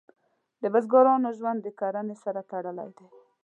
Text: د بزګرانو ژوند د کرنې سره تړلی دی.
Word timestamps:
د 0.61 0.63
بزګرانو 0.73 1.29
ژوند 1.37 1.59
د 1.63 1.67
کرنې 1.79 2.15
سره 2.23 2.41
تړلی 2.51 2.89
دی. 2.97 3.07